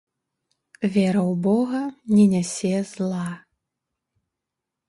[0.93, 1.81] Вера ў бога
[2.15, 3.25] не нясе зла.